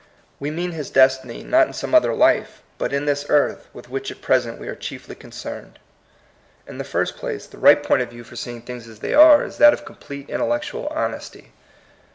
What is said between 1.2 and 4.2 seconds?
not in some other life, but in this earth with which at